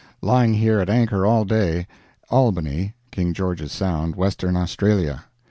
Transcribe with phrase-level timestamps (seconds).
[0.23, 1.85] Lying here at anchor all day
[2.31, 5.25] Albany (King George's Sound), Western Australia.